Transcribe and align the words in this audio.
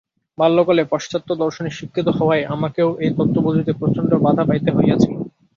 বাল্যকালে 0.37 0.83
পাশ্চাত্য 0.91 1.29
দর্শনে 1.43 1.69
শিক্ষিত 1.77 2.07
হওয়ায় 2.17 2.47
আমাকেও 2.55 2.89
এই 3.03 3.11
তত্ত্ব 3.17 3.37
বুঝিতে 3.45 3.71
প্রচণ্ড 3.79 4.11
বাধা 4.25 4.43
পাইতে 4.49 4.69
হইয়াছিল। 4.71 5.15